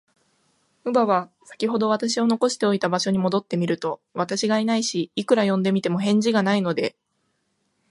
[0.83, 6.95] 乳母は、さきほど私を残しておいた場所に戻ってみると、私がいないし、いくら呼んでみても、返事がないので、